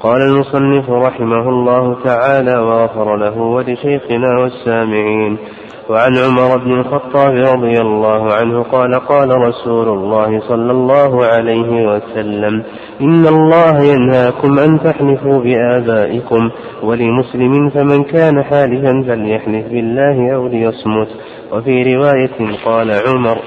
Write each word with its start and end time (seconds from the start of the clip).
قال 0.00 0.22
المصنف 0.22 0.90
رحمه 0.90 1.48
الله 1.48 2.04
تعالى 2.04 2.58
وغفر 2.58 3.16
له 3.16 3.38
ولشيخنا 3.38 4.38
والسامعين. 4.40 5.38
وعن 5.90 6.16
عمر 6.16 6.56
بن 6.56 6.80
الخطاب 6.80 7.32
رضي 7.32 7.80
الله 7.80 8.34
عنه 8.34 8.62
قال 8.62 8.94
قال 8.94 9.28
رسول 9.28 9.88
الله 9.88 10.40
صلى 10.40 10.72
الله 10.72 11.26
عليه 11.26 11.86
وسلم 11.86 12.62
إن 13.00 13.26
الله 13.26 13.82
ينهاكم 13.82 14.58
أن 14.58 14.80
تحلفوا 14.80 15.42
بآبائكم 15.42 16.50
ولمسلم 16.82 17.68
فمن 17.70 18.04
كان 18.04 18.42
حالفا 18.42 19.02
فليحلف 19.08 19.66
بالله 19.66 20.34
أو 20.34 20.46
ليصمت. 20.46 21.08
وفي 21.52 21.94
رواية 21.94 22.56
قال 22.64 22.90
عمر 22.90 23.38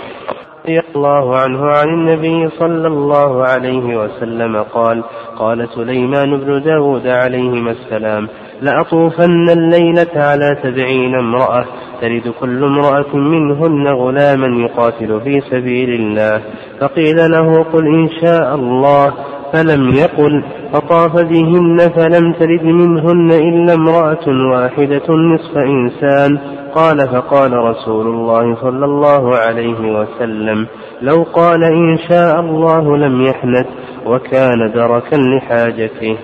رضي 0.65 0.81
الله 0.95 1.37
عنه 1.37 1.65
عن 1.65 1.87
النبي 1.87 2.49
صلى 2.59 2.87
الله 2.87 3.43
عليه 3.43 3.97
وسلم 3.97 4.63
قال 4.63 5.03
قال 5.39 5.69
سليمان 5.75 6.37
بن 6.37 6.61
داود 6.61 7.07
عليهما 7.07 7.71
السلام 7.71 8.27
لأطوفن 8.61 9.49
الليلة 9.49 10.11
على 10.15 10.57
سبعين 10.63 11.15
امرأة 11.15 11.65
تلد 12.01 12.33
كل 12.39 12.63
امرأة 12.63 13.15
منهن 13.15 13.87
غلاما 13.87 14.65
يقاتل 14.65 15.21
في 15.21 15.41
سبيل 15.51 15.89
الله 15.89 16.41
فقيل 16.81 17.31
له 17.31 17.63
قل 17.63 17.85
إن 17.87 18.09
شاء 18.21 18.55
الله. 18.55 19.13
فلم 19.55 19.89
يقل 19.89 20.43
فطاف 20.73 21.13
بهن 21.15 21.77
فلم 21.95 22.33
تلد 22.33 22.63
منهن 22.63 23.31
إلا 23.31 23.73
امرأة 23.73 24.27
واحدة 24.51 25.07
نصف 25.09 25.57
إنسان. 25.57 26.39
قال 26.75 26.97
فقال 26.97 27.53
رسول 27.53 28.07
الله 28.07 28.55
صلى 28.55 28.85
الله 28.85 29.37
عليه 29.37 29.79
وسلم 29.99 30.67
لو 31.01 31.23
قال 31.23 31.63
إن 31.63 31.97
شاء 32.09 32.39
الله 32.39 32.97
لم 32.97 33.21
يحنث 33.21 33.67
وكان 34.05 34.71
دركا 34.75 35.15
لحاجته. 35.15 36.17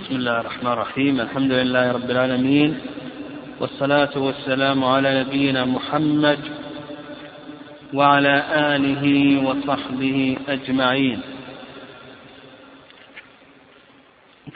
بسم 0.00 0.16
الله 0.16 0.40
الرحمن 0.40 0.72
الرحيم. 0.72 1.20
الحمد 1.20 1.52
لله 1.52 1.92
رب 1.92 2.10
العالمين 2.10 2.74
والصلاة 3.60 4.14
والسلام 4.16 4.84
على 4.84 5.24
نبينا 5.24 5.64
محمد 5.64 6.38
وعلى 7.94 8.34
آله 8.74 9.04
وصحبه 9.46 10.36
أجمعين. 10.48 11.20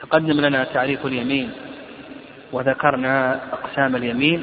تقدم 0.03 0.41
لنا 0.41 0.65
تعريف 0.65 1.07
اليمين 1.07 1.51
وذكرنا 2.53 3.41
أقسام 3.53 3.97
اليمين 3.97 4.43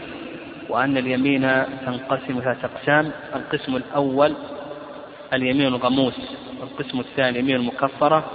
وأن 0.69 0.97
اليمين 0.97 1.41
تنقسم 1.85 2.39
ثلاثة 2.39 2.69
أقسام 2.75 3.11
القسم 3.35 3.75
الأول 3.75 4.33
اليمين 5.33 5.67
الغموس 5.67 6.17
والقسم 6.61 6.99
الثاني 6.99 7.39
يمين 7.39 7.55
المكفرة 7.55 8.25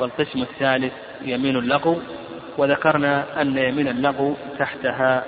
والقسم 0.00 0.42
الثالث 0.42 0.92
يمين 1.22 1.56
اللغو 1.56 1.98
وذكرنا 2.58 3.42
أن 3.42 3.58
يمين 3.58 3.88
اللغو 3.88 4.36
تحتها 4.58 5.24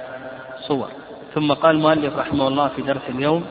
صور. 0.69 0.89
ثم 1.35 1.53
قال 1.53 1.77
المؤلف 1.77 2.17
رحمه 2.17 2.49
الله 2.49 2.69
في 2.69 2.83
درس 2.83 3.03
اليوم 3.09 3.47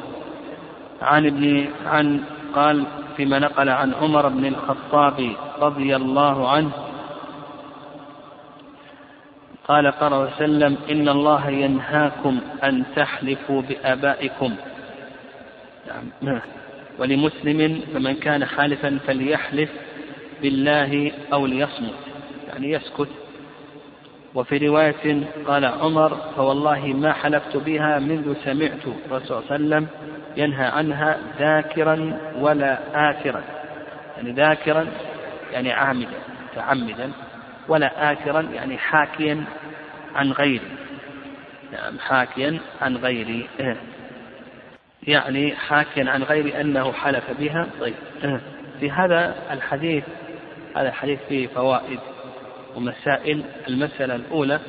عن 1.02 1.26
ابن 1.26 1.68
عن 1.86 2.24
قال 2.56 2.86
فيما 3.18 3.40
نقل 3.40 3.70
عن 3.70 3.94
عمر 3.94 4.28
بن 4.28 4.46
الخطاب 4.46 5.36
رضي 5.60 5.96
الله 5.96 6.50
عنه 6.50 6.72
قال 9.68 9.92
قال 9.92 10.14
وسلم 10.14 10.78
إن 10.90 11.10
الله 11.10 11.50
ينهاكم 11.50 12.40
أن 12.64 12.84
تحلفوا 12.96 13.62
بآبائكم. 13.62 14.56
نعم. 16.22 16.42
ولمسلم 17.00 17.82
فمن 17.94 18.16
كان 18.16 18.46
حالفا 18.46 19.00
فليحلف 19.08 19.70
بالله 20.42 21.12
أو 21.34 21.46
ليصمت. 21.46 21.94
يعني 22.48 22.72
يسكت. 22.72 23.10
وفي 24.36 24.68
رواية 24.68 25.24
قال 25.48 25.66
عمر 25.66 26.18
فوالله 26.36 26.86
ما 26.86 27.14
حلفت 27.14 27.58
بها 27.58 28.00
منذ 28.00 28.36
سمعت 28.44 28.88
الرسول 29.12 29.28
صلى 29.28 29.38
الله 29.40 29.52
عليه 29.52 29.56
وسلم 29.56 29.88
ينهى 30.38 30.66
عنها 30.66 31.18
ذاكرا 31.40 32.20
ولا 32.40 32.80
آثرا. 33.12 33.42
يعني 34.18 34.32
ذاكرا 34.32 34.88
يعني 35.52 35.72
عامدا 35.72 36.18
متعمدا 36.52 37.12
ولا 37.68 38.12
آثرا 38.12 38.42
يعني 38.42 38.78
حاكيا 38.78 39.44
عن 40.16 40.32
غيري. 40.32 40.72
نعم 41.72 42.00
حاكيا 42.00 42.60
عن 42.82 42.98
غيري. 42.98 43.48
يعني 45.08 45.56
حاكيا 45.56 46.10
عن 46.12 46.24
غيري 46.24 46.62
أنه 46.62 46.92
حلف 46.92 47.24
بها. 47.40 47.68
طيب 47.80 47.96
في 48.80 48.92
هذا 48.92 49.36
الحديث 49.52 50.04
هذا 50.76 50.88
الحديث 50.88 51.20
فيه 51.30 51.48
فوائد. 51.48 52.00
ومسائل 52.76 53.44
المسألة 53.68 54.16
الأولى 54.16 54.60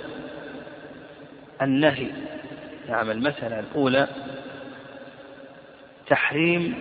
النهي. 1.63 2.07
نعم 2.89 3.11
المسألة 3.11 3.61
الأولى 3.61 4.09
تحريم 6.07 6.75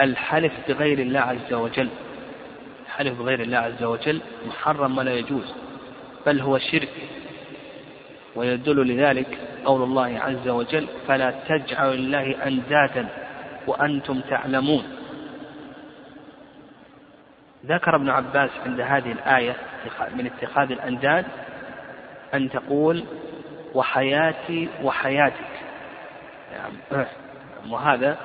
الحلف 0.00 0.52
بغير 0.68 0.98
الله 0.98 1.20
عز 1.20 1.52
وجل. 1.52 1.88
الحلف 2.86 3.18
بغير 3.18 3.40
الله 3.40 3.58
عز 3.58 3.82
وجل 3.82 4.20
محرم 4.46 4.98
ولا 4.98 5.14
يجوز 5.14 5.54
بل 6.26 6.40
هو 6.40 6.58
شرك. 6.58 6.88
ويدل 8.36 8.86
لذلك 8.86 9.38
قول 9.64 9.82
الله 9.82 10.18
عز 10.18 10.48
وجل 10.48 10.86
فلا 11.08 11.34
تجعلوا 11.48 11.94
لله 11.94 12.46
أندادا 12.46 13.08
وأنتم 13.66 14.20
تعلمون 14.20 14.84
ذكر 17.68 17.96
ابن 17.96 18.10
عباس 18.10 18.50
عند 18.66 18.80
هذه 18.80 19.12
الآية 19.12 19.56
من 20.14 20.26
اتخاذ 20.26 20.70
الأنداد 20.70 21.26
أن 22.34 22.50
تقول 22.50 23.04
وحياتي 23.74 24.68
وحياتك. 24.82 25.50
يعني 26.52 27.06
وهذا 27.68 28.16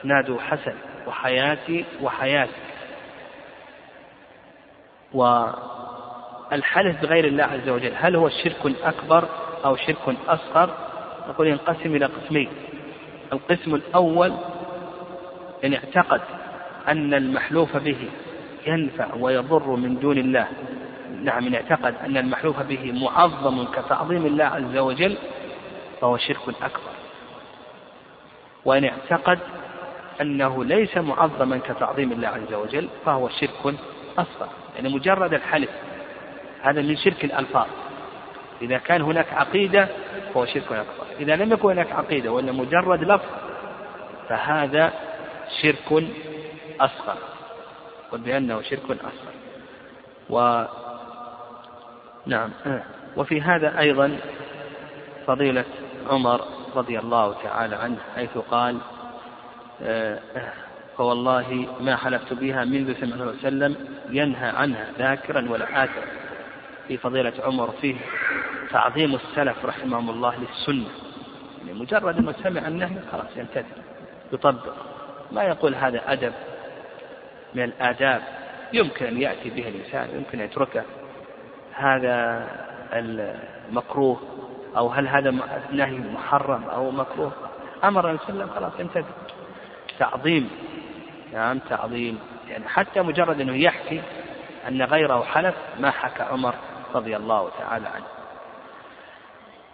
إسناده 0.00 0.38
حسن. 0.40 0.74
وحياتي 1.06 1.84
وحياتك. 2.02 2.52
والحلف 5.12 7.02
بغير 7.02 7.24
الله 7.24 7.44
عز 7.44 7.68
وجل 7.68 7.92
هل 7.96 8.16
هو 8.16 8.28
شرك 8.28 8.76
أكبر 8.84 9.28
أو 9.64 9.76
شرك 9.76 10.16
أصغر؟ 10.28 10.70
نقول 11.28 11.46
ينقسم 11.46 11.96
إلى 11.96 12.06
قسمين. 12.06 12.48
القسم 13.32 13.74
الأول 13.74 14.32
إن 15.64 15.74
اعتقد 15.74 16.20
أن 16.88 17.14
المحلوف 17.14 17.76
به 17.76 18.08
ينفع 18.66 19.14
ويضر 19.14 19.70
من 19.70 19.98
دون 19.98 20.18
الله. 20.18 20.46
نعم 21.22 21.46
إن 21.46 21.54
اعتقد 21.54 21.94
أن 22.04 22.16
المحلوف 22.16 22.62
به 22.62 22.92
معظم 22.92 23.64
كتعظيم 23.64 24.26
الله 24.26 24.44
عز 24.44 24.76
وجل 24.76 25.18
فهو 26.00 26.16
شرك 26.16 26.48
أكبر. 26.48 26.92
وإن 28.64 28.84
اعتقد 28.84 29.38
أنه 30.20 30.64
ليس 30.64 30.96
معظما 30.96 31.58
كتعظيم 31.58 32.12
الله 32.12 32.28
عز 32.28 32.54
وجل 32.54 32.88
فهو 33.04 33.28
شرك 33.28 33.74
أصغر. 34.18 34.48
يعني 34.76 34.88
مجرد 34.88 35.34
الحلف 35.34 35.70
هذا 36.62 36.82
من 36.82 36.96
شرك 36.96 37.24
الألفاظ. 37.24 37.66
إذا 38.62 38.78
كان 38.78 39.02
هناك 39.02 39.32
عقيدة 39.32 39.88
فهو 40.34 40.46
شرك 40.46 40.72
أكبر. 40.72 41.06
إذا 41.20 41.36
لم 41.36 41.52
يكن 41.52 41.70
هناك 41.70 41.92
عقيدة 41.92 42.32
ولا 42.32 42.52
مجرد 42.52 43.02
لفظ 43.02 43.26
فهذا 44.28 44.92
شرك 45.62 46.04
أصغر. 46.80 47.31
قل 48.12 48.18
بأنه 48.18 48.62
شرك 48.62 48.90
أصغر. 48.90 49.32
و 50.30 50.64
نعم. 52.26 52.50
وفي 53.16 53.40
هذا 53.40 53.78
أيضا 53.78 54.18
فضيلة 55.26 55.64
عمر 56.10 56.40
رضي 56.76 56.98
الله 56.98 57.34
تعالى 57.42 57.76
عنه 57.76 57.98
حيث 58.14 58.38
قال 58.38 58.78
فوالله 60.96 61.66
ما 61.80 61.96
حلفت 61.96 62.32
بها 62.32 62.64
منذ 62.64 63.00
سمع 63.00 63.14
الله 63.14 63.26
وسلم 63.26 63.76
ينهى 64.10 64.48
عنها 64.48 64.86
ذاكرا 64.98 65.50
ولا 65.50 65.84
آكرا 65.84 66.04
في 66.88 66.96
فضيلة 66.96 67.32
عمر 67.44 67.70
فيه 67.80 67.96
تعظيم 68.70 69.14
السلف 69.14 69.64
رحمهم 69.64 70.10
الله 70.10 70.34
للسنة. 70.36 70.88
يعني 71.58 71.78
مجرد 71.78 72.20
ما 72.20 72.32
سمع 72.32 72.68
النهي 72.68 72.96
خلاص 73.12 73.36
ينتهي 73.36 73.64
يطبق. 74.32 74.74
ما 75.32 75.42
يقول 75.42 75.74
هذا 75.74 76.12
أدب؟ 76.12 76.32
من 77.54 77.62
الآداب 77.62 78.22
يمكن 78.72 79.06
أن 79.06 79.22
يأتي 79.22 79.50
به 79.50 79.68
الإنسان 79.68 80.08
يمكن 80.16 80.40
أن 80.40 80.44
يتركه. 80.44 80.82
هذا 81.74 82.46
المكروه 82.92 84.20
أو 84.76 84.88
هل 84.88 85.08
هذا 85.08 85.30
نهي 85.72 85.98
محرم 85.98 86.64
أو 86.64 86.90
مكروه؟ 86.90 87.32
أمر 87.84 88.10
النبي 88.10 88.22
صلى 88.26 88.42
الله 88.42 88.54
خلاص 88.54 88.72
انتهى. 88.80 89.04
تعظيم 89.98 90.50
نعم 91.32 91.58
تعظيم. 91.58 92.18
يعني 92.48 92.68
حتى 92.68 93.02
مجرد 93.02 93.40
أنه 93.40 93.56
يحكي 93.56 94.02
أن 94.68 94.82
غيره 94.82 95.22
حلف 95.22 95.54
ما 95.80 95.90
حكى 95.90 96.22
عمر 96.22 96.54
رضي 96.94 97.16
الله 97.16 97.50
تعالى 97.58 97.88
عنه. 97.88 98.06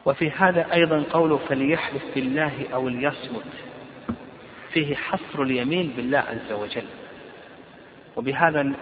وفي 0.05 0.31
هذا 0.31 0.73
أيضا 0.73 1.05
قوله 1.13 1.37
فليحلف 1.49 2.03
بالله 2.15 2.67
أو 2.75 2.89
ليصمت. 2.89 3.45
فيه 4.73 4.95
حصر 4.95 5.43
اليمين 5.43 5.93
بالله 5.97 6.19
عز 6.19 6.53
وجل. 6.53 6.87
وبهذا 8.19 8.73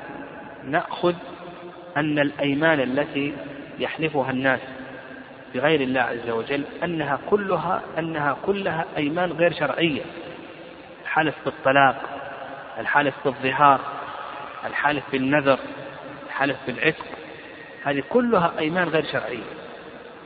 نأخذ 0.65 1.15
أن 1.97 2.19
الأيمان 2.19 2.81
التي 2.81 3.35
يحلفها 3.79 4.31
الناس 4.31 4.61
بغير 5.55 5.81
الله 5.81 6.01
عز 6.01 6.31
وجل 6.31 6.65
أنها 6.85 7.19
كلها 7.31 7.83
أنها 7.99 8.37
كلها 8.47 8.85
أيمان 8.97 9.33
غير 9.33 9.53
شرعية. 9.53 10.03
الحلف 11.03 11.35
بالطلاق 11.45 12.03
الحلف 12.79 13.15
بالظهار 13.25 13.81
الحلف 14.67 15.05
بالنذر 15.13 15.59
الحلف 16.27 16.57
بالعتق 16.67 17.05
هذه 17.85 18.03
كلها 18.09 18.53
أيمان 18.59 18.89
غير 18.89 19.05
شرعية. 19.05 19.45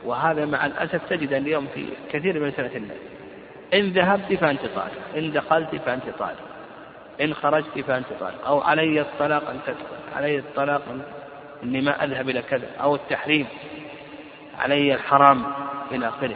وهذا 0.05 0.45
مع 0.45 0.65
الأسف 0.65 1.09
تجد 1.09 1.33
اليوم 1.33 1.67
في 1.73 1.85
كثير 2.11 2.39
من 2.39 2.51
سنة 2.51 2.71
الناس 2.75 2.97
إن 3.73 3.91
ذهبت 3.91 4.33
فأنت 4.33 4.61
طالب 4.75 4.91
إن 5.17 5.31
دخلت 5.31 5.75
فأنت 5.75 6.03
طالب. 6.19 6.50
إن 7.21 7.33
خرجت 7.33 7.79
فأنت 7.87 8.05
طالب 8.19 8.35
أو 8.47 8.61
علي 8.61 9.01
الطلاق 9.01 9.49
أن 9.49 9.59
تدخل. 9.67 10.15
علي 10.15 10.37
الطلاق 10.37 10.81
إني 11.63 11.81
ما 11.81 12.03
أذهب 12.03 12.29
إلى 12.29 12.41
كذا. 12.41 12.67
أو 12.81 12.95
التحريم. 12.95 13.47
علي 14.59 14.93
الحرام 14.93 15.43
إلى 15.91 16.07
آخره. 16.07 16.35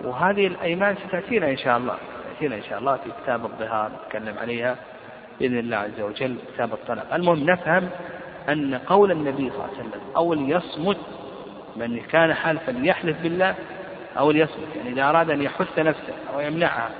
وهذه 0.00 0.46
الأيمان 0.46 0.96
ستأتينا 1.08 1.50
إن 1.50 1.56
شاء 1.56 1.76
الله. 1.76 1.96
تأتينا 2.32 2.56
إن 2.56 2.62
شاء 2.62 2.78
الله 2.78 2.96
في 2.96 3.10
كتاب 3.22 3.44
الظهار. 3.44 3.90
نتكلم 4.06 4.38
عليها 4.38 4.76
بإذن 5.40 5.58
الله 5.58 5.76
عز 5.76 6.00
وجل. 6.00 6.36
كتاب 6.54 6.72
الطلاق. 6.72 7.14
المهم 7.14 7.50
نفهم 7.50 7.90
أن 8.48 8.74
قول 8.74 9.10
النبي 9.10 9.50
صلى 9.50 9.64
الله 9.64 9.68
عليه 9.68 9.78
وسلم 9.78 10.00
أو 10.16 10.34
ليصمت 10.34 10.98
من 11.76 12.00
كان 12.00 12.34
حالفا 12.34 12.74
يحلف 12.82 13.22
بالله 13.22 13.54
أو 14.18 14.30
ليصمت. 14.30 14.76
يعني 14.76 14.90
إذا 14.90 15.10
أراد 15.10 15.30
أن 15.30 15.42
يحث 15.42 15.78
نفسه 15.78 16.14
أو 16.34 16.40
يمنعها 16.40 16.90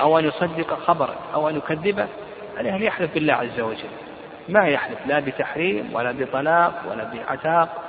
أو 0.00 0.18
أن 0.18 0.24
يصدق 0.24 0.74
خبرا 0.74 1.14
أو 1.34 1.48
أن 1.48 1.56
يكذبه 1.56 2.08
عليه 2.58 2.76
أن 2.76 2.82
يحلف 2.82 3.14
بالله 3.14 3.34
عز 3.34 3.60
وجل. 3.60 3.90
ما 4.48 4.68
يحلف 4.68 4.98
لا 5.06 5.20
بتحريم 5.20 5.94
ولا 5.94 6.12
بطلاق 6.12 6.82
ولا 6.90 7.04
بعتاق 7.14 7.84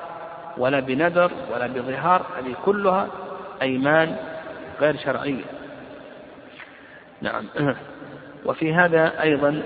ولا 0.57 0.79
بنذر 0.79 1.31
ولا 1.53 1.67
بظهار 1.67 2.25
هذه 2.37 2.55
كلها 2.65 3.07
أيمان 3.61 4.15
غير 4.81 4.97
شرعية. 4.97 5.43
نعم. 7.21 7.45
وفي 8.45 8.73
هذا 8.73 9.21
أيضا 9.21 9.63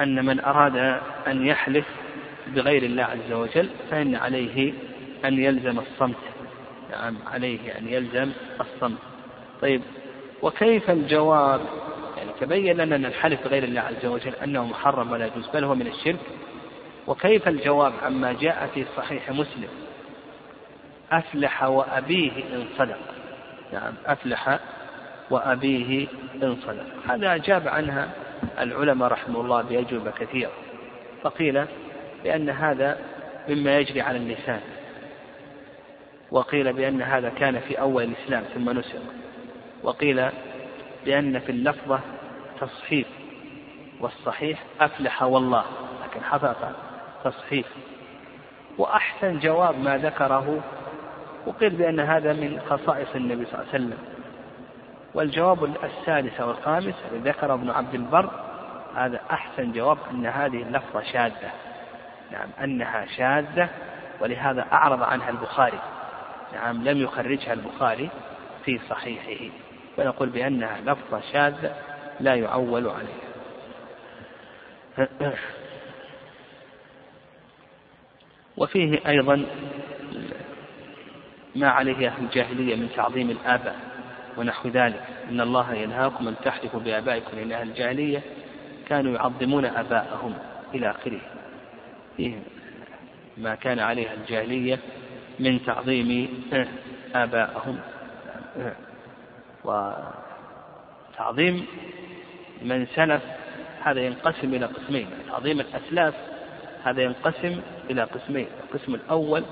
أن 0.00 0.24
من 0.24 0.40
أراد 0.40 0.76
أن 1.26 1.46
يحلف 1.46 1.86
بغير 2.46 2.82
الله 2.82 3.04
عز 3.04 3.32
وجل 3.32 3.70
فإن 3.90 4.14
عليه 4.14 4.72
أن 5.24 5.38
يلزم 5.38 5.78
الصمت. 5.78 6.16
نعم 6.90 7.16
عليه 7.32 7.78
أن 7.78 7.88
يلزم 7.88 8.30
الصمت. 8.60 8.98
طيب 9.62 9.82
وكيف 10.42 10.90
الجواب؟ 10.90 11.60
يعني 12.16 12.30
تبين 12.40 12.76
لنا 12.76 12.96
أن 12.96 13.04
الحلف 13.04 13.44
بغير 13.44 13.64
الله 13.64 13.80
عز 13.80 14.06
وجل 14.06 14.34
أنه 14.34 14.64
محرم 14.66 15.12
ولا 15.12 15.26
يجوز 15.26 15.48
بل 15.48 15.64
هو 15.64 15.74
من 15.74 15.86
الشرك. 15.86 16.20
وكيف 17.06 17.48
الجواب 17.48 17.92
عما 18.02 18.32
جاء 18.32 18.70
في 18.74 18.84
صحيح 18.96 19.30
مسلم؟ 19.30 19.68
أفلح 21.12 21.62
وأبيه 21.64 22.32
إن 22.32 22.66
صدق. 22.78 22.98
نعم 23.72 23.94
أفلح 24.06 24.58
وأبيه 25.30 26.06
إن 26.42 26.56
صدق. 26.66 26.86
هذا 27.08 27.34
أجاب 27.34 27.68
عنها 27.68 28.10
العلماء 28.60 29.08
رحمه 29.08 29.40
الله 29.40 29.62
بأجوبة 29.62 30.10
كثيرة. 30.10 30.52
فقيل 31.22 31.64
بأن 32.24 32.50
هذا 32.50 32.98
مما 33.48 33.78
يجري 33.78 34.00
على 34.00 34.18
اللسان 34.18 34.60
وقيل 36.30 36.72
بأن 36.72 37.02
هذا 37.02 37.28
كان 37.28 37.60
في 37.60 37.80
أول 37.80 38.02
الإسلام 38.02 38.44
ثم 38.54 38.70
نسخ. 38.70 39.21
وقيل 39.82 40.28
بأن 41.04 41.38
في 41.38 41.52
اللفظة 41.52 42.00
تصحيف 42.60 43.06
والصحيح 44.00 44.62
أفلح 44.80 45.22
والله 45.22 45.64
لكن 46.04 46.24
حقق 46.24 46.72
تصحيف. 47.24 47.66
وأحسن 48.78 49.38
جواب 49.38 49.78
ما 49.78 49.98
ذكره 49.98 50.60
وقيل 51.46 51.70
بأن 51.70 52.00
هذا 52.00 52.32
من 52.32 52.60
خصائص 52.70 53.08
النبي 53.14 53.44
صلى 53.44 53.54
الله 53.54 53.66
عليه 53.74 53.84
وسلم. 53.84 53.98
والجواب 55.14 55.64
السادس 55.84 56.40
والخامس 56.40 56.94
الذي 57.12 57.30
ذكره 57.30 57.54
ابن 57.54 57.70
عبد 57.70 57.94
البر 57.94 58.30
هذا 58.96 59.20
أحسن 59.30 59.72
جواب 59.72 59.98
أن 60.10 60.26
هذه 60.26 60.62
اللفظة 60.62 61.02
شاذة. 61.02 61.50
نعم 62.32 62.48
أنها 62.64 63.06
شاذة 63.06 63.68
ولهذا 64.20 64.66
أعرض 64.72 65.02
عنها 65.02 65.30
البخاري. 65.30 65.78
نعم 66.54 66.84
لم 66.84 66.98
يخرجها 66.98 67.52
البخاري 67.52 68.10
في 68.64 68.80
صحيحه. 68.90 69.54
ونقول 69.98 70.28
بأنها 70.28 70.80
لفظة 70.80 71.20
شاذة 71.32 71.74
لا 72.20 72.34
يعول 72.34 72.88
عليها 72.88 73.32
وفيه 78.56 79.00
أيضا 79.06 79.46
ما 81.56 81.68
عليه 81.68 82.08
أهل 82.08 82.24
الجاهلية 82.24 82.76
من 82.76 82.88
تعظيم 82.96 83.30
الآباء 83.30 83.76
ونحو 84.36 84.68
ذلك. 84.68 85.02
إن 85.30 85.40
الله 85.40 85.74
ينهاكم 85.74 86.28
أن 86.28 86.34
تحلفوا 86.44 86.80
بآبائكم 86.80 87.38
إن 87.38 87.52
أهل 87.52 87.68
الجاهلية 87.68 88.22
كانوا 88.88 89.14
يعظمون 89.14 89.64
آباءهم 89.64 90.34
إلى 90.74 90.90
آخره. 90.90 91.20
فيه 92.16 92.34
ما 93.36 93.54
كان 93.54 93.78
عليها 93.78 94.14
الجاهلية 94.14 94.78
من 95.38 95.64
تعظيم 95.64 96.28
آبائهم 97.14 97.80
وتعظيم 99.64 101.66
من 102.62 102.86
سلف 102.86 103.22
هذا 103.82 104.00
ينقسم 104.00 104.54
إلى 104.54 104.66
قسمين 104.66 105.08
تعظيم 105.28 105.60
الأسلاف 105.60 106.14
هذا 106.84 107.02
ينقسم 107.02 107.60
إلى 107.90 108.02
قسمين 108.02 108.46
القسم 108.64 108.94
الأول 108.94 109.44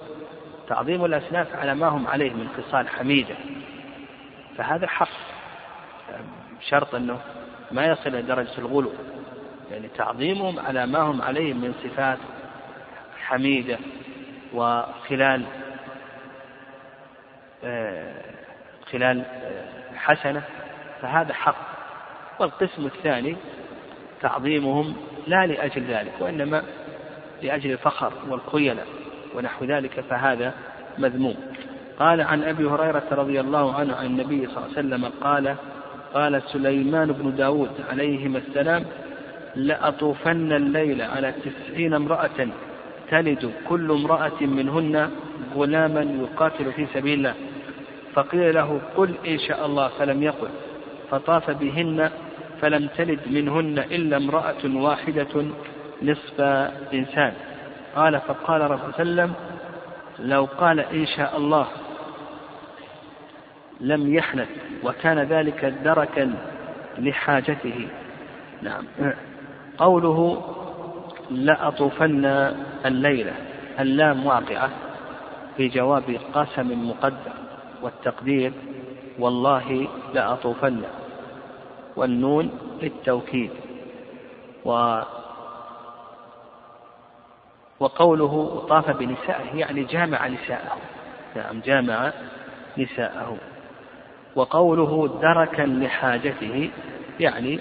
تعظيم 0.69 1.05
الأسلاف 1.05 1.57
على 1.57 1.75
ما 1.75 1.89
هم 1.89 2.07
عليه 2.07 2.31
من 2.31 2.49
خصال 2.49 2.89
حميدة 2.89 3.35
فهذا 4.57 4.87
حق 4.87 5.09
شرط 6.61 6.95
أنه 6.95 7.21
ما 7.73 7.87
يصل 7.87 8.09
إلى 8.09 8.23
درجة 8.23 8.59
الغلو 8.59 8.93
يعني 9.71 9.89
تعظيمهم 9.89 10.59
على 10.59 10.87
ما 10.87 10.99
هم 10.99 11.23
عليه 11.23 11.55
من 11.55 11.75
صفات 11.85 12.19
حميدة 13.19 13.79
وخلال 14.55 15.45
آه، 17.65 18.23
خلال 18.93 19.25
آه، 19.25 19.80
حسنة 20.11 20.43
فهذا 21.03 21.33
حق. 21.33 21.71
والقسم 22.39 22.87
الثاني 22.87 23.37
تعظيمهم 24.23 24.95
لا 25.27 25.47
لأجل 25.47 25.83
ذلك 25.83 26.13
وإنما 26.21 26.63
لأجل 27.43 27.73
الفخر 27.73 28.13
والخيلة 28.29 28.83
ونحو 29.35 29.65
ذلك 29.65 30.01
فهذا 30.01 30.55
مذموم. 30.99 31.37
قال 31.99 32.21
عن 32.21 32.43
أبي 32.43 32.65
هريرة 32.65 33.03
رضي 33.13 33.41
الله 33.41 33.75
عنه 33.75 33.97
عن 33.97 34.07
النبي 34.07 34.47
صلى 34.47 34.57
الله 34.57 34.69
عليه 34.77 34.79
وسلم 34.79 35.05
قال 35.21 35.57
قال 36.15 36.43
سليمان 36.43 37.13
بن 37.13 37.37
داود 37.37 37.71
عليهما 37.91 38.39
السلام 38.39 38.85
لأطوفن 39.57 40.53
الليل 40.53 41.03
على 41.03 41.33
تسعين 41.33 41.95
امرأة 41.95 42.49
تلد 43.11 43.53
كل 43.69 43.91
امرأة 43.91 44.41
منهن 44.41 45.11
غلاما 45.55 46.01
يقاتل 46.01 46.73
في 46.73 46.87
سبيل 46.95 47.19
الله. 47.19 47.35
فقيل 48.15 48.55
له 48.55 48.81
قل 48.97 49.15
إن 49.27 49.39
شاء 49.39 49.67
الله 49.67 49.89
فلم 49.89 50.23
يقل. 50.23 50.49
فطاف 51.11 51.51
بهن 51.51 52.11
فلم 52.61 52.89
تلد 52.97 53.21
منهن 53.27 53.79
إلا 53.79 54.17
امرأة 54.17 54.65
واحدة 54.65 55.45
نصف 56.03 56.41
إنسان. 56.95 57.33
قال 57.97 58.21
فقال 58.21 58.71
رسول 58.71 58.85
الله 58.85 58.95
وسلم 58.95 59.35
لو 60.19 60.45
قال 60.45 60.81
إن 60.81 61.07
شاء 61.07 61.37
الله 61.37 61.67
لم 63.81 64.15
يحنث 64.15 64.49
وكان 64.85 65.19
ذلك 65.19 65.65
دركا 65.85 66.35
لحاجته. 66.99 67.89
نعم. 68.63 68.85
قوله 69.79 70.43
لأطوفن 71.31 72.25
الليلة 72.87 73.33
اللام 73.81 74.27
واقعة 74.27 74.71
في 75.57 75.69
جواب 75.69 76.19
قسم 76.35 76.89
مقدر 76.89 77.33
والتقدير 77.83 78.53
والله 79.19 79.89
لأطوفن 80.15 80.83
والنون 81.97 82.51
للتوكيد. 82.83 83.51
و 84.65 85.01
وقوله 87.81 88.65
طاف 88.69 88.91
بنسائه 88.91 89.55
يعني 89.55 89.85
جامع 89.85 90.29
نساءه. 90.29 90.77
نعم 91.37 91.61
جامع 91.61 92.13
نساءه. 92.79 93.37
وقوله 94.37 95.21
دركا 95.23 95.63
لحاجته 95.63 96.71
يعني 97.21 97.61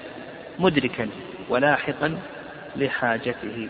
مدركا 0.59 1.09
ولاحقا 1.49 2.19
لحاجته. 2.75 3.69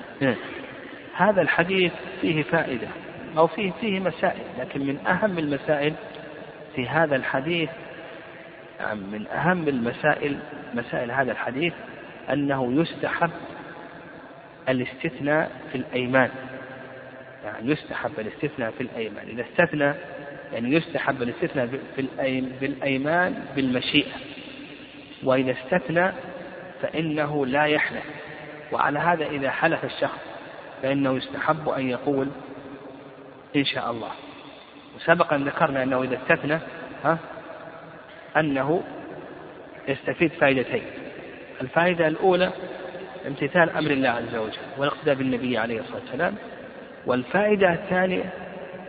هذا 1.16 1.42
الحديث 1.42 1.92
فيه 2.22 2.44
فائدة 2.44 2.88
أو 3.38 3.48
فيه 3.48 3.72
فيه 3.82 4.00
مسائل 4.00 4.44
لكن 4.60 4.86
من 4.86 5.08
أهم 5.08 5.40
المسائل 5.40 5.94
في 6.80 6.88
هذا 6.88 7.16
الحديث 7.16 7.70
من 8.96 9.28
أهم 9.28 9.68
المسائل 9.68 10.40
مسائل 10.74 11.12
هذا 11.12 11.32
الحديث 11.32 11.74
أنه 12.30 12.82
يستحب 12.82 13.32
الاستثناء 14.70 15.52
في 15.72 15.78
الأيمان. 15.78 16.30
يعني 17.46 17.72
يستحب 17.72 18.20
الاستثناء 18.20 18.72
في 18.72 18.82
الأيمان. 18.82 19.28
إذا 19.28 19.42
استثنى 19.42 19.94
يعني 20.54 20.76
يستحب 20.76 21.22
الاستثناء 21.22 21.68
في 21.96 22.42
بالأيمان 22.62 23.46
بالمشيئة. 23.56 24.16
وإذا 25.24 25.52
استثنى 25.52 26.12
فإنه 26.82 27.46
لا 27.46 27.66
يحلف. 27.66 28.06
وعلى 28.72 29.00
هذا 29.00 29.26
إذا 29.26 29.50
حلف 29.50 29.86
الشخص 29.86 30.20
فإنه 30.82 31.18
يستحب 31.18 31.70
أن 31.70 31.90
يقول 31.90 32.28
إن 33.56 33.66
شاء 33.66 33.92
الله. 33.92 34.12
وسبق 35.00 35.34
أن 35.34 35.44
ذكرنا 35.44 35.84
أنه 35.84 36.04
إذا 36.04 36.16
استثنى 36.16 36.60
ها 37.04 37.18
أنه 38.38 38.84
يستفيد 39.88 40.32
فائدتين. 40.32 40.84
الفائدة 41.62 42.08
الأولى 42.08 42.52
امتثال 43.28 43.70
أمر 43.70 43.92
الله 43.92 44.10
عز 44.10 44.36
وجل 44.36 44.58
والاقتداء 44.78 45.16
بالنبي 45.16 45.58
عليه 45.58 45.80
الصلاة 45.80 46.02
والسلام. 46.02 46.36
والفائدة 47.06 47.74
الثانية 47.74 48.24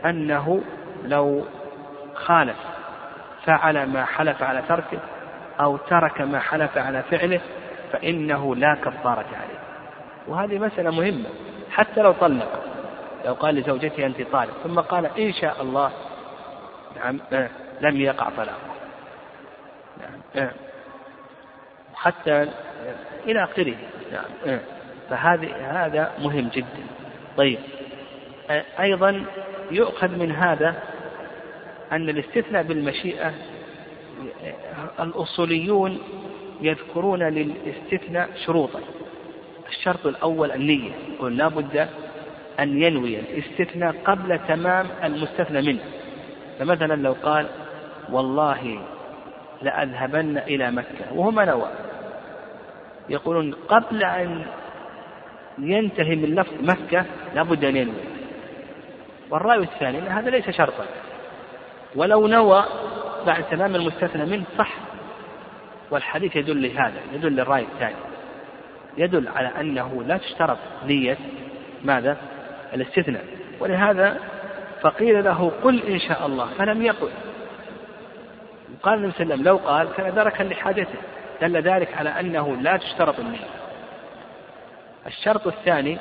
أنه 0.05 0.63
لو 1.05 1.45
خالف 2.15 2.57
فعل 3.45 3.87
ما 3.87 4.05
حلف 4.05 4.43
على 4.43 4.63
تركه 4.69 4.99
أو 5.61 5.77
ترك 5.77 6.21
ما 6.21 6.39
حلف 6.39 6.79
على 6.79 7.03
فعله 7.03 7.41
فإنه 7.93 8.57
لا 8.57 8.75
كفارة 8.75 9.27
عليه. 9.27 9.61
وهذه 10.29 10.59
مسألة 10.59 10.91
مهمة 10.91 11.29
حتى 11.71 12.03
لو 12.03 12.13
طلق. 12.13 12.70
لو 13.25 13.35
قال 13.35 13.55
لزوجته 13.55 14.07
أنت 14.07 14.23
طالق. 14.23 14.53
ثم 14.65 14.81
قال 14.81 15.07
إن 15.07 15.33
شاء 15.33 15.63
الله. 15.63 15.93
نعم 16.97 17.21
لم 17.81 18.01
يقع 18.01 18.29
طلاقه 18.37 18.71
نعم 20.35 20.51
حتى 21.95 22.49
إلى 23.27 23.45
آخره. 23.45 23.75
نعم 24.13 24.59
فهذه 25.11 25.49
هذا 25.87 26.13
مهم 26.19 26.49
جدا. 26.49 26.87
طيب 27.37 27.59
أيضا 28.81 29.25
يؤخذ 29.71 30.09
من 30.09 30.33
هذا 30.33 30.83
أن 31.93 32.09
الاستثناء 32.09 32.63
بالمشيئة 32.63 33.33
الأصوليون 35.01 35.99
يذكرون 36.61 37.23
للاستثناء 37.23 38.29
شروطا. 38.47 38.81
الشرط 39.69 40.07
الأول 40.07 40.53
النية 40.53 40.93
يقول 41.15 41.37
لا 41.37 41.49
بد 41.49 41.89
أن 42.61 42.83
ينوي 42.83 43.21
الاستثناء 43.21 43.95
قبل 44.05 44.39
تمام 44.49 44.87
المستثنى 45.05 45.63
منه. 45.63 45.81
فمثلا 46.59 46.95
لو 46.95 47.13
قال 47.23 47.47
والله 48.11 48.81
لأذهبن 49.63 50.39
إلى 50.39 50.71
مكة. 50.71 51.13
وهو 51.13 51.31
ما 51.31 51.45
نوى. 51.45 51.69
يقولون 53.09 53.55
قبل 53.69 54.05
أن 54.05 54.47
ينتهي 55.59 56.17
من 56.17 56.35
لفظ 56.35 56.55
مكة 56.71 57.05
لابد 57.35 57.65
أن 57.65 57.77
ينوي. 57.77 58.05
والرأي 59.31 59.59
الثاني 59.59 59.99
أن 59.99 60.07
هذا 60.07 60.31
ليس 60.31 60.51
شرطا. 60.51 60.85
ولو 61.97 62.27
نوى 62.27 62.65
بعد 63.27 63.45
تمام 63.51 63.75
المستثنى 63.75 64.25
منه 64.25 64.45
صح. 64.59 64.73
والحديث 65.91 66.37
يدل 66.37 66.63
لهذا 66.63 67.01
يدل 67.13 67.33
للرأي 67.33 67.63
الثاني. 67.63 67.97
يدل 68.99 69.29
على 69.29 69.49
أنه 69.61 70.03
لا 70.03 70.17
تشترط 70.17 70.59
نية. 70.87 71.19
ماذا؟ 71.85 72.17
الاستثناء. 72.75 73.25
ولهذا 73.61 74.21
فقيل 74.81 75.25
له 75.25 75.53
قل 75.63 75.83
إن 75.83 75.99
شاء 75.99 76.27
الله 76.27 76.47
فلم 76.47 76.83
يقل. 76.83 77.11
قال 78.83 78.99
النبي 78.99 79.13
صلى 79.13 79.23
الله 79.23 79.35
عليه 79.35 79.35
وسلم 79.35 79.45
لو 79.45 79.57
قال 79.57 79.93
كان 79.93 80.15
دركا 80.15 80.43
لحاجته 80.43 80.99
دل 81.41 81.57
ذلك 81.57 81.95
على 81.95 82.21
أنه 82.21 82.57
لا 82.57 82.77
تشترط 82.77 83.21
النية. 83.21 83.49
الشرط 85.07 85.47
الثاني 85.47 85.99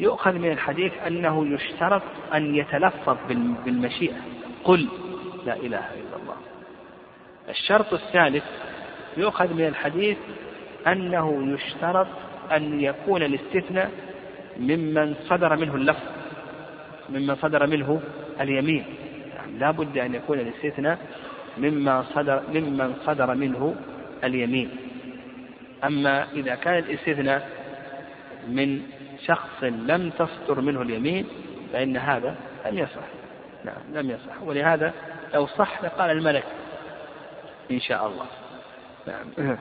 يؤخذ 0.00 0.32
من 0.32 0.52
الحديث 0.52 0.92
أنه 1.06 1.54
يشترط 1.54 2.02
أن 2.34 2.54
يتلفظ 2.54 3.16
بالمشيئة. 3.64 4.16
قل 4.64 4.88
لا 5.46 5.56
إله 5.56 5.94
إلا 5.94 6.16
الله. 6.22 6.36
الشرط 7.48 7.92
الثالث 7.92 8.44
يؤخذ 9.16 9.54
من 9.54 9.66
الحديث 9.66 10.18
أنه 10.86 11.54
يشترط 11.54 12.06
أن 12.52 12.80
يكون 12.80 13.22
الاستثناء 13.22 13.90
ممن 14.60 15.14
صدر 15.14 15.56
منه 15.56 15.74
اللفظ 15.74 16.06
ممن 17.08 17.36
صدر 17.36 17.66
منه 17.66 18.00
اليمين. 18.40 18.84
يعني 19.34 19.58
لا 19.58 19.70
بد 19.70 19.98
أن 19.98 20.14
يكون 20.14 20.40
الاستثناء 20.40 20.98
مما 21.58 22.02
صدر 22.02 22.42
ممن 22.54 22.94
صدر 23.06 23.34
منه 23.34 23.74
اليمين. 24.24 24.70
أما 25.84 26.32
إذا 26.32 26.54
كان 26.54 26.78
الاستثناء 26.78 27.48
من 28.48 28.82
شخص 29.26 29.62
لم 29.62 30.10
تصدر 30.10 30.60
منه 30.60 30.82
اليمين 30.82 31.26
فإن 31.72 31.96
هذا 31.96 32.36
لم 32.66 32.78
يصح. 32.78 33.06
نعم 33.64 33.82
لم 33.92 34.10
يصح. 34.10 34.42
ولهذا 34.42 34.92
لو 35.34 35.46
صح 35.46 35.84
لقال 35.84 36.10
الملك 36.10 36.44
إن 37.70 37.80
شاء 37.80 38.06
الله. 38.06 38.26
نعم. 39.06 39.56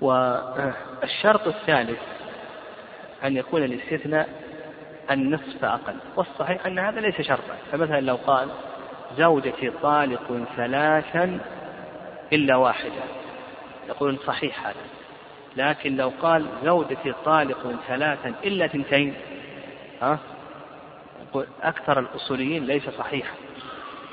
والشرط 0.00 1.46
الثالث 1.46 2.13
أن 3.24 3.36
يكون 3.36 3.62
الاستثناء 3.64 4.28
النصف 5.10 5.64
أقل 5.64 5.96
والصحيح 6.16 6.66
أن 6.66 6.78
هذا 6.78 7.00
ليس 7.00 7.20
شرطا. 7.20 7.56
فمثلا 7.72 8.00
لو 8.00 8.16
قال 8.26 8.48
زوجتي 9.16 9.70
طالق 9.70 10.46
ثلاثا 10.56 11.38
إلا 12.32 12.56
واحدة 12.56 13.02
يقول 13.88 14.18
صحيح 14.26 14.66
هذا. 14.66 14.84
لكن 15.56 15.96
لو 15.96 16.12
قال 16.22 16.46
زوجتي 16.64 17.14
طالق 17.24 17.74
ثلاثا 17.88 18.34
إلا 18.44 18.64
اثنتين 18.64 19.14
ها؟ 20.02 20.18
أكثر 21.62 21.98
الأصوليين 21.98 22.64
ليس 22.66 22.90
صحيحا 22.90 23.34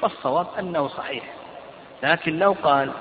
والصواب 0.03 0.47
أنه 0.59 0.87
صحيح. 0.87 1.23
لكن 2.03 2.39
لو 2.39 2.55
قال 2.63 2.91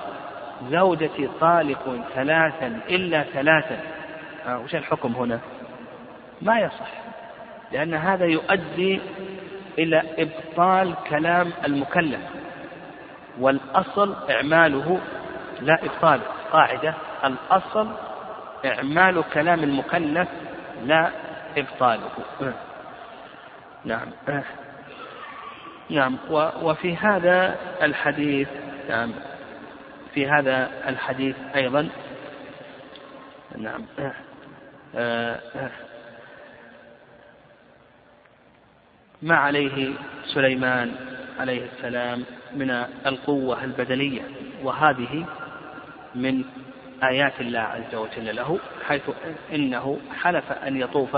زوجتي 0.69 1.29
طالق 1.39 1.99
ثلاثا 2.15 2.79
إلا 2.89 3.23
ثلاثا 3.23 3.79
وش 4.47 4.75
الحكم 4.75 5.13
هنا؟ 5.13 5.39
ما 6.41 6.59
يصح 6.59 6.91
لأن 7.71 7.93
هذا 7.93 8.25
يؤدي 8.25 9.01
إلى 9.79 10.03
إبطال 10.17 10.95
كلام 11.09 11.51
المكلف 11.65 12.21
والأصل 13.39 14.15
إعماله 14.29 14.99
لا 15.61 15.79
إبطاله 15.85 16.23
قاعدة 16.51 16.93
الأصل 17.23 17.89
إعمال 18.65 19.23
كلام 19.33 19.63
المكلف 19.63 20.27
لا 20.83 21.11
إبطاله. 21.57 22.09
نعم. 23.85 24.07
نعم. 25.89 26.17
وفي 26.61 26.95
هذا 26.95 27.55
الحديث 27.81 28.47
نعم. 28.89 29.11
في 30.13 30.29
هذا 30.29 30.69
الحديث 30.87 31.35
أيضا 31.55 31.89
نعم. 33.57 33.85
ما 39.21 39.35
عليه 39.35 39.93
سليمان 40.25 40.91
عليه 41.39 41.65
السلام 41.65 42.23
من 42.55 42.71
القوة 43.05 43.63
البدنية 43.63 44.21
وهذه 44.63 45.25
من 46.15 46.43
آيات 47.03 47.41
الله 47.41 47.59
عز 47.59 47.95
وجل 47.95 48.35
له 48.35 48.59
حيث 48.87 49.01
إنه 49.53 49.99
حلف 50.21 50.51
أن 50.51 50.81
يطوف 50.81 51.17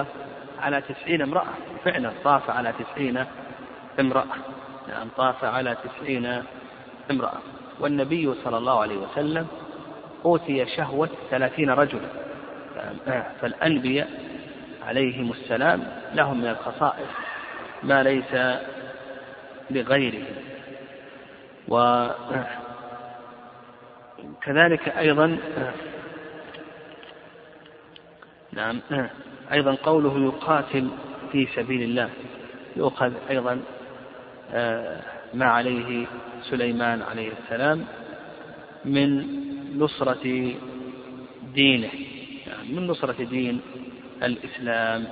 على 0.59 0.81
تسعين 0.81 1.21
امرأة. 1.21 1.53
فعلا 1.85 2.11
طاف 2.23 2.49
على 2.49 2.73
تسعين 2.79 3.25
امرأة. 3.99 4.35
نعم 4.89 5.07
طاف 5.17 5.45
على 5.45 5.77
تسعين 5.83 6.43
امرأة. 7.11 7.39
والنبي 7.79 8.33
صلى 8.43 8.57
الله 8.57 8.81
عليه 8.81 8.97
وسلم 8.97 9.47
أوتي 10.25 10.65
شهوة 10.65 11.09
ثلاثين 11.31 11.69
رجلا. 11.69 12.09
فالأنبياء 13.41 14.09
عليهم 14.87 15.31
السلام 15.31 15.87
لهم 16.13 16.37
من 16.37 16.47
الخصائص. 16.47 17.22
ما 17.83 18.03
ليس 18.03 18.59
لغيرهم 19.71 20.35
وكذلك 24.27 24.87
أيضا 24.89 25.37
نعم 28.53 28.81
أيضا 29.51 29.75
قوله 29.75 30.25
يقاتل 30.25 30.89
في 31.31 31.47
سبيل 31.55 31.83
الله. 31.83 32.09
يؤخذ 32.75 33.13
أيضا 33.29 33.59
ما 35.33 35.45
عليه 35.45 36.05
سليمان 36.41 37.01
عليه 37.01 37.31
السلام 37.43 37.85
من 38.85 39.25
نصرة 39.79 40.53
دينه. 41.53 41.89
يعني 42.47 42.73
من 42.73 42.87
نصرة 42.87 43.23
دين 43.23 43.61
الإسلام. 44.23 45.07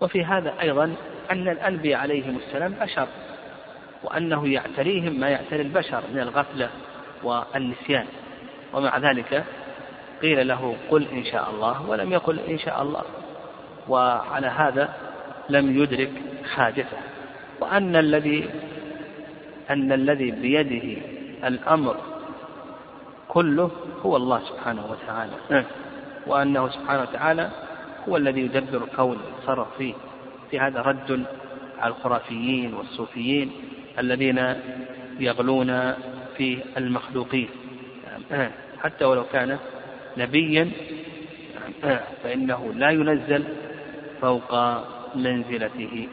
وفي 0.00 0.24
هذا 0.24 0.54
أيضا 0.60 0.94
أن 1.30 1.48
الأنبياء 1.48 2.00
عليهم 2.00 2.36
السلام 2.36 2.74
بشر 2.80 3.08
وأنه 4.04 4.48
يعتريهم 4.48 5.20
ما 5.20 5.28
يعتري 5.28 5.62
البشر 5.62 6.02
من 6.14 6.20
الغفلة 6.20 6.70
والنسيان. 7.22 8.06
ومع 8.72 8.98
ذلك 8.98 9.44
قيل 10.22 10.48
له 10.48 10.76
قل 10.90 11.06
إن 11.12 11.24
شاء 11.24 11.50
الله 11.50 11.90
ولم 11.90 12.12
يقل 12.12 12.40
إن 12.40 12.58
شاء 12.58 12.82
الله. 12.82 13.02
وعلى 13.88 14.46
هذا 14.46 14.94
لم 15.48 15.82
يدرك 15.82 16.10
حاجته. 16.54 16.98
وأن 17.60 17.96
الذي 17.96 18.50
أن 19.70 19.92
الذي 19.92 20.30
بيده 20.30 21.02
الأمر 21.44 21.96
كله 23.28 23.70
هو 24.02 24.16
الله 24.16 24.40
سبحانه 24.48 24.86
وتعالى. 24.90 25.32
نعم. 25.50 25.64
وأنه 26.26 26.68
سبحانه 26.68 27.02
وتعالى 27.02 27.50
هو 28.08 28.16
الذي 28.16 28.40
يدبر 28.40 28.84
الكون 28.84 29.18
ويتصرف 29.36 29.68
فيه. 29.78 29.94
في 30.50 30.60
هذا 30.60 30.80
رد 30.80 31.24
على 31.78 31.94
الخرافيين 31.94 32.74
والصوفيين 32.74 33.50
الذين 33.98 34.54
يغلون 35.20 35.94
في 36.36 36.58
المخلوقين. 36.76 37.48
حتى 38.82 39.04
ولو 39.04 39.24
كان 39.24 39.58
نبيا. 40.16 40.70
فإنه 42.22 42.72
لا 42.74 42.90
ينزل 42.90 43.44
فوق 44.20 44.54
منزلته 45.14 46.08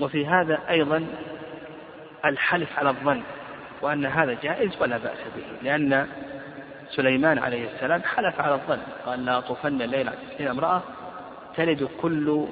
وفي 0.00 0.26
هذا 0.26 0.58
أيضا 0.70 1.06
الحلف 2.24 2.78
على 2.78 2.90
الظن 2.90 3.22
وأن 3.82 4.06
هذا 4.06 4.36
جائز 4.42 4.70
ولا 4.80 4.98
بأس 4.98 5.18
به 5.36 5.44
لأن 5.62 6.06
سليمان 6.90 7.38
عليه 7.38 7.68
السلام 7.74 8.02
حلف 8.02 8.40
على 8.40 8.54
الظن 8.54 8.80
قال 9.06 9.24
لا 9.24 9.38
أطوفن 9.38 9.82
الليل 9.82 10.08
على 10.08 10.50
امرأة 10.50 10.82
تلد 11.60 11.88
كل 12.02 12.46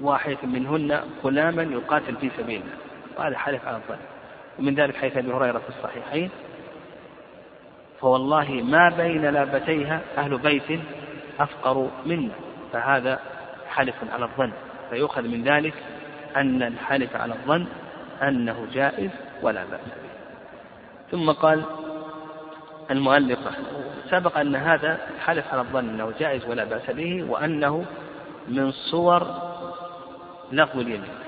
واحدة 0.00 0.38
منهن 0.42 1.00
غلاما 1.24 1.62
يقاتل 1.62 2.16
في 2.16 2.30
سبيل 2.36 2.60
الله 2.60 2.76
وهذا 3.18 3.38
حلف 3.38 3.66
على 3.66 3.76
الظن 3.76 3.98
ومن 4.58 4.74
ذلك 4.74 4.96
حيث 4.96 5.16
أبي 5.16 5.32
هريرة 5.32 5.58
في 5.58 5.68
الصحيحين. 5.68 6.30
فوالله 8.00 8.52
ما 8.52 8.88
بين 8.96 9.26
لابتيها 9.26 10.00
أهل 10.18 10.38
بيت 10.38 10.80
أفقر 11.40 11.90
منا 12.06 12.32
فهذا 12.72 13.20
حلف 13.68 13.94
على 14.12 14.24
الظن. 14.24 14.52
فيؤخذ 14.90 15.22
من 15.22 15.42
ذلك 15.42 15.74
أن 16.36 16.62
الحلف 16.62 17.16
على 17.16 17.34
الظن 17.34 17.66
أنه 18.22 18.66
جائز 18.72 19.10
ولا 19.42 19.64
بأس 19.64 19.80
به. 19.80 20.10
ثم 21.10 21.30
قال 21.30 21.62
المؤلف 22.90 23.38
سبق 24.10 24.38
أن 24.38 24.56
هذا 24.56 24.98
حلف 25.24 25.52
على 25.52 25.60
الظن 25.60 25.88
أنه 25.88 26.12
جائز 26.18 26.44
ولا 26.48 26.64
بأس 26.64 26.90
به 26.90 27.24
وأنه 27.30 27.86
من 28.48 28.72
صور 28.72 29.22
لغو 30.52 30.80
اليمين. 30.80 31.25